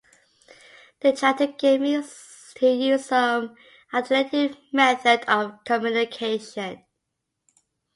[1.01, 3.55] They try to get me to use some
[3.93, 6.83] alternative method of communication.